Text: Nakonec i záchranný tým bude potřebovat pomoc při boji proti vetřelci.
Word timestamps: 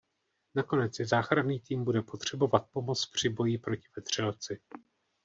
Nakonec 0.55 0.99
i 0.99 1.05
záchranný 1.05 1.59
tým 1.59 1.83
bude 1.83 2.01
potřebovat 2.01 2.67
pomoc 2.71 3.05
při 3.13 3.29
boji 3.29 3.57
proti 3.57 3.83
vetřelci. 3.95 4.59